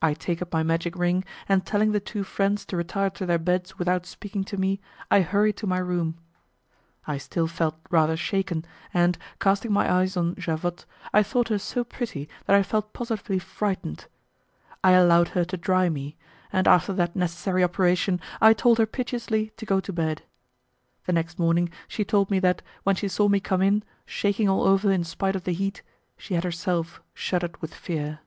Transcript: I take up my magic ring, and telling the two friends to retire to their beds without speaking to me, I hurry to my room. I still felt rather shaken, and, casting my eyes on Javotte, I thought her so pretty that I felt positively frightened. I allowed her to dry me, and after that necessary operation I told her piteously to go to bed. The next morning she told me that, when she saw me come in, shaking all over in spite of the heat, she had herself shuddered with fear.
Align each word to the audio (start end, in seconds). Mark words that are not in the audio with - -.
I 0.00 0.14
take 0.14 0.40
up 0.40 0.52
my 0.52 0.62
magic 0.62 0.94
ring, 0.94 1.24
and 1.48 1.66
telling 1.66 1.90
the 1.90 1.98
two 1.98 2.22
friends 2.22 2.64
to 2.66 2.76
retire 2.76 3.10
to 3.10 3.26
their 3.26 3.36
beds 3.40 3.80
without 3.80 4.06
speaking 4.06 4.44
to 4.44 4.56
me, 4.56 4.78
I 5.10 5.22
hurry 5.22 5.52
to 5.54 5.66
my 5.66 5.78
room. 5.78 6.16
I 7.04 7.18
still 7.18 7.48
felt 7.48 7.74
rather 7.90 8.16
shaken, 8.16 8.64
and, 8.94 9.18
casting 9.40 9.72
my 9.72 9.92
eyes 9.92 10.16
on 10.16 10.36
Javotte, 10.36 10.84
I 11.12 11.24
thought 11.24 11.48
her 11.48 11.58
so 11.58 11.82
pretty 11.82 12.28
that 12.46 12.54
I 12.54 12.62
felt 12.62 12.92
positively 12.92 13.40
frightened. 13.40 14.06
I 14.84 14.92
allowed 14.92 15.30
her 15.30 15.44
to 15.46 15.56
dry 15.56 15.88
me, 15.88 16.16
and 16.52 16.68
after 16.68 16.92
that 16.92 17.16
necessary 17.16 17.64
operation 17.64 18.20
I 18.40 18.52
told 18.52 18.78
her 18.78 18.86
piteously 18.86 19.50
to 19.56 19.66
go 19.66 19.80
to 19.80 19.92
bed. 19.92 20.22
The 21.06 21.12
next 21.12 21.40
morning 21.40 21.70
she 21.88 22.04
told 22.04 22.30
me 22.30 22.38
that, 22.38 22.62
when 22.84 22.94
she 22.94 23.08
saw 23.08 23.28
me 23.28 23.40
come 23.40 23.62
in, 23.62 23.82
shaking 24.04 24.48
all 24.48 24.62
over 24.62 24.92
in 24.92 25.02
spite 25.02 25.34
of 25.34 25.42
the 25.42 25.50
heat, 25.52 25.82
she 26.16 26.34
had 26.34 26.44
herself 26.44 27.02
shuddered 27.14 27.60
with 27.60 27.74
fear. 27.74 28.20